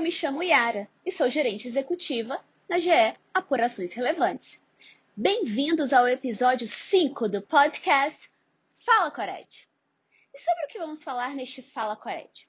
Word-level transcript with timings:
Eu 0.00 0.02
me 0.02 0.10
chamo 0.10 0.42
Yara 0.42 0.88
e 1.04 1.12
sou 1.12 1.28
gerente 1.28 1.68
executiva 1.68 2.42
na 2.66 2.78
GE 2.78 3.14
Apurações 3.34 3.92
Relevantes. 3.92 4.58
Bem-vindos 5.14 5.92
ao 5.92 6.08
episódio 6.08 6.66
5 6.66 7.28
do 7.28 7.42
podcast 7.42 8.30
Fala 8.82 9.10
Cored. 9.10 9.68
E 10.32 10.38
sobre 10.38 10.64
o 10.64 10.68
que 10.68 10.78
vamos 10.78 11.02
falar 11.02 11.34
neste 11.34 11.60
Fala 11.60 11.96
Cored? 11.96 12.48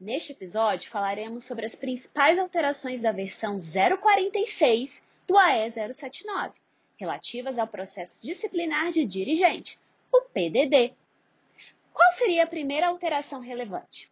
Neste 0.00 0.32
episódio 0.32 0.88
falaremos 0.88 1.44
sobre 1.44 1.66
as 1.66 1.74
principais 1.74 2.38
alterações 2.38 3.02
da 3.02 3.12
versão 3.12 3.58
046 3.58 5.04
do 5.26 5.36
AE 5.36 5.70
079, 5.70 6.54
relativas 6.96 7.58
ao 7.58 7.66
processo 7.66 8.22
disciplinar 8.22 8.90
de 8.90 9.04
dirigente, 9.04 9.78
o 10.10 10.22
PDD. 10.22 10.94
Qual 11.92 12.10
seria 12.12 12.44
a 12.44 12.46
primeira 12.46 12.86
alteração 12.86 13.40
relevante? 13.40 14.10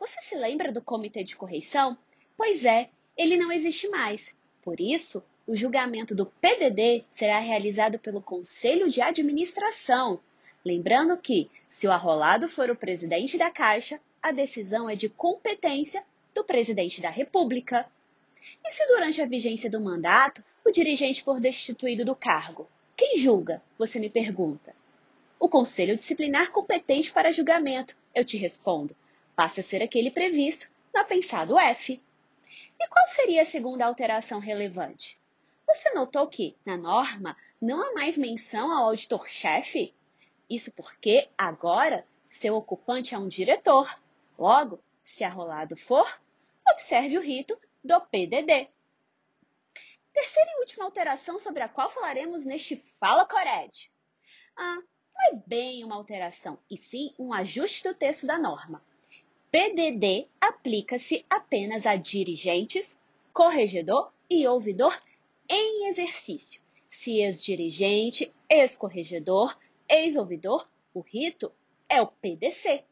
Você 0.00 0.20
se 0.20 0.34
lembra 0.34 0.72
do 0.72 0.82
comitê 0.82 1.22
de 1.22 1.36
correição? 1.36 1.96
Pois 2.36 2.64
é, 2.64 2.88
ele 3.16 3.36
não 3.36 3.52
existe 3.52 3.88
mais. 3.88 4.34
Por 4.62 4.80
isso, 4.80 5.22
o 5.46 5.54
julgamento 5.54 6.14
do 6.14 6.26
PDD 6.26 7.04
será 7.08 7.38
realizado 7.38 7.98
pelo 7.98 8.22
Conselho 8.22 8.88
de 8.88 9.00
Administração. 9.00 10.18
Lembrando 10.64 11.16
que, 11.16 11.50
se 11.68 11.86
o 11.86 11.92
arrolado 11.92 12.48
for 12.48 12.70
o 12.70 12.76
presidente 12.76 13.36
da 13.36 13.50
Caixa, 13.50 14.00
a 14.22 14.32
decisão 14.32 14.88
é 14.88 14.96
de 14.96 15.08
competência 15.08 16.02
do 16.34 16.42
presidente 16.42 17.00
da 17.00 17.10
República. 17.10 17.86
E 18.64 18.72
se 18.72 18.86
durante 18.86 19.20
a 19.20 19.26
vigência 19.26 19.70
do 19.70 19.80
mandato 19.80 20.42
o 20.64 20.70
dirigente 20.70 21.22
for 21.22 21.38
destituído 21.38 22.04
do 22.04 22.16
cargo? 22.16 22.66
Quem 22.96 23.18
julga? 23.18 23.62
Você 23.78 24.00
me 24.00 24.08
pergunta. 24.08 24.74
O 25.38 25.48
Conselho 25.48 25.96
Disciplinar 25.96 26.50
competente 26.52 27.12
para 27.12 27.30
julgamento, 27.30 27.94
eu 28.14 28.24
te 28.24 28.38
respondo, 28.38 28.96
passa 29.36 29.60
a 29.60 29.64
ser 29.64 29.82
aquele 29.82 30.10
previsto 30.10 30.70
no 30.94 31.00
apensado 31.00 31.58
F. 31.58 32.00
E 32.78 32.88
qual 32.88 33.06
seria 33.08 33.42
a 33.42 33.46
segunda 33.46 33.84
alteração 33.84 34.38
relevante? 34.38 35.18
Você 35.66 35.90
notou 35.92 36.26
que, 36.28 36.56
na 36.64 36.76
norma, 36.76 37.36
não 37.60 37.82
há 37.82 37.94
mais 37.94 38.18
menção 38.18 38.70
ao 38.70 38.88
auditor-chefe? 38.88 39.94
Isso 40.48 40.72
porque, 40.72 41.28
agora, 41.36 42.06
seu 42.28 42.54
ocupante 42.54 43.14
é 43.14 43.18
um 43.18 43.28
diretor. 43.28 43.98
Logo, 44.38 44.82
se 45.04 45.24
arrolado 45.24 45.76
for, 45.76 46.06
observe 46.68 47.16
o 47.16 47.22
rito 47.22 47.58
do 47.82 48.00
PDD. 48.00 48.68
Terceira 50.12 50.50
e 50.52 50.60
última 50.60 50.84
alteração 50.84 51.38
sobre 51.38 51.62
a 51.62 51.68
qual 51.68 51.90
falaremos 51.90 52.44
neste 52.44 52.76
Fala 53.00 53.26
Cored. 53.26 53.90
Ah, 54.56 54.76
não 55.14 55.32
é 55.32 55.42
bem 55.46 55.84
uma 55.84 55.96
alteração, 55.96 56.58
e 56.70 56.76
sim 56.76 57.14
um 57.18 57.32
ajuste 57.32 57.88
do 57.88 57.94
texto 57.94 58.26
da 58.26 58.38
norma. 58.38 58.84
PDD 59.54 60.26
aplica-se 60.40 61.24
apenas 61.30 61.86
a 61.86 61.94
dirigentes, 61.94 62.98
corregedor 63.32 64.12
e 64.28 64.48
ouvidor 64.48 65.00
em 65.48 65.86
exercício. 65.86 66.60
Se 66.90 67.20
ex-dirigente, 67.20 68.32
ex-corregedor, 68.50 69.56
ex-ouvidor, 69.88 70.68
o 70.92 71.02
rito 71.02 71.52
é 71.88 72.02
o 72.02 72.08
PDC. 72.08 72.82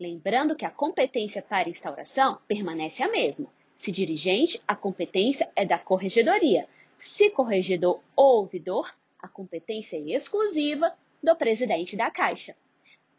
Lembrando 0.00 0.56
que 0.56 0.64
a 0.64 0.70
competência 0.70 1.42
para 1.42 1.68
instauração 1.68 2.38
permanece 2.48 3.02
a 3.02 3.10
mesma. 3.10 3.52
Se 3.78 3.92
dirigente, 3.92 4.62
a 4.66 4.74
competência 4.74 5.52
é 5.54 5.66
da 5.66 5.78
corregedoria. 5.78 6.66
Se 6.98 7.28
corregedor 7.28 8.00
ou 8.16 8.38
ouvidor, 8.38 8.90
a 9.18 9.28
competência 9.28 9.98
é 9.98 10.14
exclusiva 10.14 10.90
do 11.22 11.36
presidente 11.36 11.96
da 11.98 12.10
Caixa. 12.10 12.56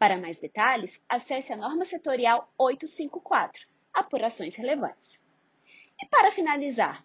Para 0.04 0.18
mais 0.18 0.36
detalhes, 0.36 1.00
acesse 1.08 1.50
a 1.50 1.56
norma 1.56 1.86
setorial 1.86 2.52
854, 2.58 3.66
apurações 3.90 4.54
relevantes. 4.54 5.18
E 5.98 6.04
para 6.08 6.30
finalizar, 6.30 7.02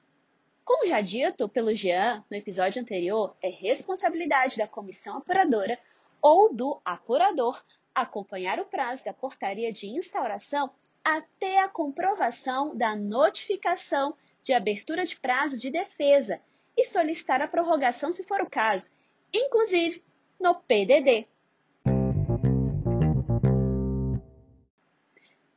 como 0.65 0.85
já 0.85 0.99
dito 0.99 1.47
pelo 1.47 1.73
Jean 1.73 2.21
no 2.29 2.35
episódio 2.35 2.81
anterior, 2.81 3.37
é 3.41 3.47
responsabilidade 3.47 4.57
da 4.57 4.67
comissão 4.67 5.15
apuradora 5.15 5.79
ou 6.21 6.53
do 6.53 6.81
apurador 6.83 7.63
acompanhar 7.95 8.59
o 8.59 8.65
prazo 8.65 9.05
da 9.05 9.13
portaria 9.13 9.71
de 9.71 9.87
instauração 9.87 10.69
até 11.01 11.61
a 11.61 11.69
comprovação 11.69 12.75
da 12.75 12.97
notificação 12.97 14.13
de 14.43 14.51
abertura 14.51 15.05
de 15.05 15.17
prazo 15.17 15.57
de 15.57 15.71
defesa 15.71 16.41
e 16.75 16.83
solicitar 16.83 17.41
a 17.41 17.47
prorrogação 17.47 18.11
se 18.11 18.25
for 18.25 18.41
o 18.41 18.49
caso, 18.49 18.91
inclusive 19.33 20.03
no 20.37 20.53
PDD. 20.53 21.25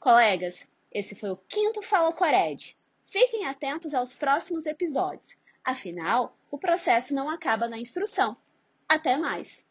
Colegas, 0.03 0.67
esse 0.91 1.15
foi 1.15 1.31
o 1.31 1.37
quinto 1.37 1.81
Fala 1.81 2.13
Cored. 2.13 2.77
Fiquem 3.07 3.47
atentos 3.47 3.95
aos 3.95 4.17
próximos 4.17 4.67
episódios. 4.67 5.37
Afinal, 5.65 6.37
o 6.51 6.59
processo 6.59 7.15
não 7.15 7.31
acaba 7.31 7.69
na 7.69 7.79
instrução. 7.79 8.37
Até 8.89 9.17
mais! 9.17 9.65